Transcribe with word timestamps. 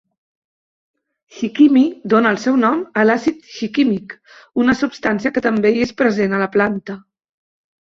"Shikimi" 1.35 1.83
dona 2.13 2.31
el 2.37 2.39
seu 2.45 2.57
nom 2.63 2.81
a 3.03 3.03
l"àcid 3.05 3.45
shikímic, 3.59 4.17
una 4.65 4.77
substància 4.81 5.35
que 5.37 5.47
també 5.49 5.75
hi 5.77 5.87
és 5.89 5.97
present 6.03 6.37
a 6.37 6.43
la 6.47 6.51
planta. 6.59 7.01